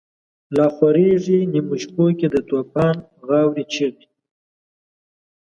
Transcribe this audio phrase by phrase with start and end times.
[0.55, 2.95] لا خوریږی نیمو شپو کی، دتوفان
[3.27, 4.05] غاوری چیغی